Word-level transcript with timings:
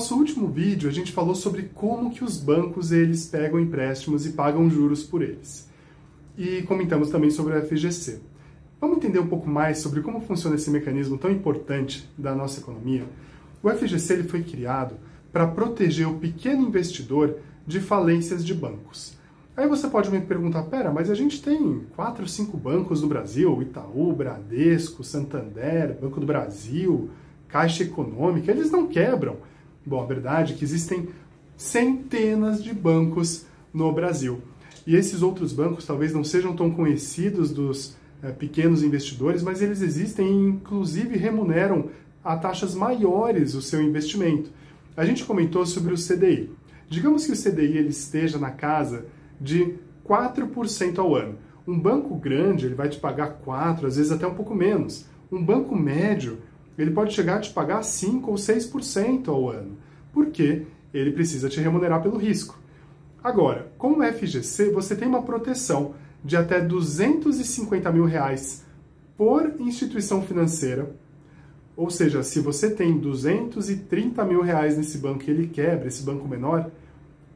nosso 0.00 0.16
último 0.16 0.48
vídeo, 0.48 0.88
a 0.88 0.92
gente 0.92 1.12
falou 1.12 1.34
sobre 1.34 1.64
como 1.74 2.10
que 2.10 2.24
os 2.24 2.38
bancos 2.38 2.90
eles 2.90 3.26
pegam 3.26 3.60
empréstimos 3.60 4.24
e 4.24 4.30
pagam 4.30 4.70
juros 4.70 5.04
por 5.04 5.20
eles. 5.20 5.68
E 6.38 6.62
comentamos 6.62 7.10
também 7.10 7.30
sobre 7.30 7.54
o 7.54 7.62
FGC. 7.62 8.18
Vamos 8.80 8.96
entender 8.96 9.18
um 9.18 9.26
pouco 9.26 9.46
mais 9.46 9.76
sobre 9.76 10.00
como 10.00 10.22
funciona 10.22 10.56
esse 10.56 10.70
mecanismo 10.70 11.18
tão 11.18 11.30
importante 11.30 12.08
da 12.16 12.34
nossa 12.34 12.60
economia? 12.60 13.04
O 13.62 13.68
FGC 13.68 14.14
ele 14.14 14.22
foi 14.22 14.42
criado 14.42 14.94
para 15.30 15.46
proteger 15.46 16.08
o 16.08 16.14
pequeno 16.14 16.66
investidor 16.66 17.36
de 17.66 17.78
falências 17.78 18.42
de 18.42 18.54
bancos. 18.54 19.18
Aí 19.54 19.68
você 19.68 19.86
pode 19.86 20.10
me 20.10 20.22
perguntar, 20.22 20.62
pera, 20.62 20.90
mas 20.90 21.10
a 21.10 21.14
gente 21.14 21.42
tem 21.42 21.82
quatro, 21.94 22.26
cinco 22.26 22.56
bancos 22.56 23.02
no 23.02 23.08
Brasil, 23.08 23.60
Itaú, 23.60 24.14
Bradesco, 24.14 25.04
Santander, 25.04 25.94
Banco 26.00 26.18
do 26.18 26.24
Brasil, 26.24 27.10
Caixa 27.48 27.82
Econômica, 27.82 28.50
eles 28.50 28.70
não 28.70 28.86
quebram. 28.86 29.50
Bom, 29.84 30.02
a 30.02 30.06
verdade 30.06 30.52
é 30.52 30.56
que 30.56 30.64
existem 30.64 31.08
centenas 31.56 32.62
de 32.62 32.72
bancos 32.72 33.46
no 33.72 33.92
Brasil. 33.92 34.40
E 34.86 34.96
esses 34.96 35.22
outros 35.22 35.52
bancos 35.52 35.86
talvez 35.86 36.12
não 36.12 36.24
sejam 36.24 36.54
tão 36.54 36.70
conhecidos 36.70 37.50
dos 37.50 37.96
é, 38.22 38.30
pequenos 38.30 38.82
investidores, 38.82 39.42
mas 39.42 39.62
eles 39.62 39.82
existem 39.82 40.26
e 40.26 40.48
inclusive 40.48 41.16
remuneram 41.16 41.90
a 42.22 42.36
taxas 42.36 42.74
maiores 42.74 43.54
o 43.54 43.62
seu 43.62 43.80
investimento. 43.80 44.50
A 44.96 45.04
gente 45.04 45.24
comentou 45.24 45.64
sobre 45.64 45.94
o 45.94 45.96
CDI. 45.96 46.50
Digamos 46.88 47.24
que 47.24 47.32
o 47.32 47.36
CDI 47.36 47.78
ele 47.78 47.88
esteja 47.88 48.38
na 48.38 48.50
casa 48.50 49.06
de 49.40 49.74
4% 50.06 50.98
ao 50.98 51.14
ano. 51.14 51.36
Um 51.66 51.78
banco 51.78 52.14
grande 52.16 52.66
ele 52.66 52.74
vai 52.74 52.88
te 52.88 52.98
pagar 52.98 53.38
4, 53.44 53.86
às 53.86 53.96
vezes 53.96 54.12
até 54.12 54.26
um 54.26 54.34
pouco 54.34 54.54
menos. 54.54 55.06
Um 55.30 55.42
banco 55.42 55.76
médio 55.76 56.38
ele 56.78 56.90
pode 56.90 57.12
chegar 57.12 57.36
a 57.36 57.40
te 57.40 57.50
pagar 57.52 57.82
5 57.82 58.30
ou 58.30 58.36
6% 58.36 59.28
ao 59.28 59.50
ano, 59.50 59.76
porque 60.12 60.66
ele 60.92 61.12
precisa 61.12 61.48
te 61.48 61.60
remunerar 61.60 62.02
pelo 62.02 62.16
risco. 62.16 62.58
Agora, 63.22 63.70
com 63.76 63.98
o 63.98 64.02
FGC, 64.02 64.70
você 64.70 64.96
tem 64.96 65.06
uma 65.06 65.22
proteção 65.22 65.94
de 66.24 66.36
até 66.36 66.60
250 66.60 67.92
mil 67.92 68.04
reais 68.04 68.64
por 69.16 69.54
instituição 69.58 70.22
financeira. 70.22 70.94
Ou 71.76 71.90
seja, 71.90 72.22
se 72.22 72.40
você 72.40 72.70
tem 72.70 72.98
230 72.98 74.24
mil 74.24 74.42
reais 74.42 74.76
nesse 74.76 74.98
banco 74.98 75.24
e 75.26 75.30
ele 75.30 75.48
quebra, 75.48 75.88
esse 75.88 76.02
banco 76.02 76.26
menor, 76.26 76.70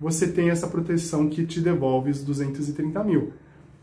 você 0.01 0.27
tem 0.27 0.51
essa 0.51 0.67
proteção 0.67 1.29
que 1.29 1.47
te 1.47 1.61
devolve 1.61 2.11
os 2.11 2.23
230 2.23 3.05
mil. 3.05 3.33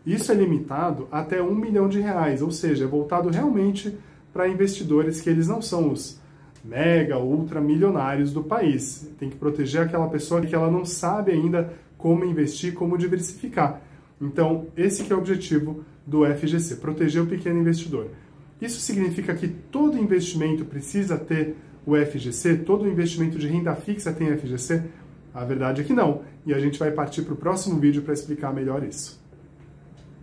Isso 0.06 0.32
é 0.32 0.36
limitado 0.36 1.08
até 1.12 1.42
um 1.42 1.56
milhão 1.56 1.88
de 1.88 2.00
reais, 2.00 2.42
ou 2.42 2.52
seja, 2.52 2.86
é 2.86 2.88
voltado 2.88 3.30
realmente 3.30 3.96
para 4.34 4.48
investidores 4.48 5.22
que 5.22 5.30
eles 5.30 5.48
não 5.48 5.62
são 5.62 5.92
os 5.92 6.20
mega, 6.64 7.18
ultra 7.18 7.60
milionários 7.60 8.32
do 8.32 8.44
país. 8.44 9.10
Tem 9.20 9.30
que 9.30 9.36
proteger 9.36 9.82
aquela 9.82 10.08
pessoa 10.08 10.42
que 10.42 10.54
ela 10.54 10.70
não 10.70 10.86
sabe 10.86 11.32
ainda 11.32 11.74
como 11.98 12.26
investir, 12.26 12.74
como 12.74 12.98
diversificar. 12.98 13.82
Então, 14.20 14.68
esse 14.78 15.04
que 15.04 15.12
é 15.12 15.16
o 15.16 15.20
objetivo 15.20 15.84
do 16.06 16.26
FGC, 16.26 16.76
proteger 16.78 17.22
o 17.22 17.28
pequeno 17.28 17.60
investidor. 17.60 18.08
Isso 18.62 18.80
significa 18.80 19.34
que 19.34 19.48
todo 19.48 19.98
investimento 19.98 20.66
precisa 20.66 21.18
ter 21.18 21.56
o 21.86 21.96
FGC? 21.96 22.58
Todo 22.58 22.88
investimento 22.88 23.38
de 23.38 23.48
renda 23.48 23.76
fixa 23.76 24.12
tem 24.12 24.36
FGC? 24.38 24.84
A 25.34 25.44
verdade 25.46 25.82
é 25.82 25.84
que 25.84 25.94
não. 25.94 26.22
E 26.46 26.54
a 26.54 26.60
gente 26.60 26.78
vai 26.78 26.92
partir 26.92 27.24
para 27.24 27.34
o 27.34 27.38
próximo 27.38 27.80
vídeo 27.80 28.02
para 28.02 28.14
explicar 28.14 28.54
melhor 28.54 28.84
isso. 28.84 29.21